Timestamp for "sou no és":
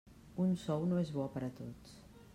0.61-1.13